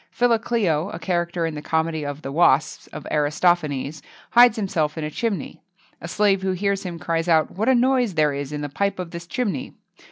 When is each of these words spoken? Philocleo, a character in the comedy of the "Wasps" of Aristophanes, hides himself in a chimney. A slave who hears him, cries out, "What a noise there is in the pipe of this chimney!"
Philocleo, 0.11 0.89
a 0.91 0.97
character 0.97 1.45
in 1.45 1.53
the 1.53 1.61
comedy 1.61 2.03
of 2.03 2.23
the 2.23 2.31
"Wasps" 2.31 2.87
of 2.87 3.05
Aristophanes, 3.11 4.01
hides 4.31 4.55
himself 4.55 4.97
in 4.97 5.03
a 5.03 5.11
chimney. 5.11 5.61
A 6.01 6.07
slave 6.07 6.41
who 6.41 6.53
hears 6.53 6.81
him, 6.81 6.97
cries 6.97 7.27
out, 7.27 7.51
"What 7.51 7.69
a 7.69 7.75
noise 7.75 8.15
there 8.15 8.33
is 8.33 8.51
in 8.51 8.61
the 8.61 8.67
pipe 8.69 8.97
of 8.97 9.11
this 9.11 9.27
chimney!" 9.27 9.75